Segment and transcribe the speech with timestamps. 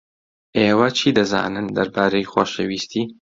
[0.57, 3.03] ئێوە چی دەزانن دەربارەی خۆشەویستی؟